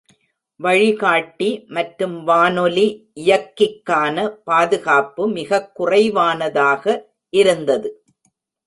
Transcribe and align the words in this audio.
வழிகாட்டி 0.59 1.65
மற்றும் 1.67 2.23
வானொலி 2.23 2.87
இயக்கிக்கான 3.19 4.27
பாதுகாப்பு 4.43 5.29
மிகக் 5.29 5.75
குறைவானதாக 5.75 6.83
இருந்தது. 7.33 7.89